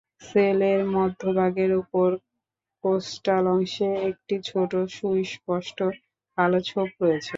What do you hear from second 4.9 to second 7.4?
সুস্পষ্ট কালো ছোপ রয়েছে।